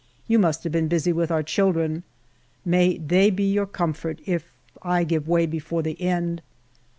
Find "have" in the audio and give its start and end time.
0.63-0.73